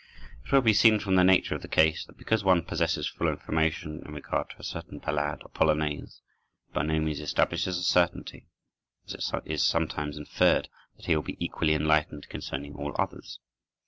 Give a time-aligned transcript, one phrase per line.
[0.43, 3.27] It will be seen from the nature of the case, that because one possesses full
[3.27, 6.21] information in regard to a certain ballade or polonaise,
[6.69, 8.47] it by no means establishes a certainty,
[9.07, 13.37] as is sometimes inferred, that he will be equally enlightened concerning all others.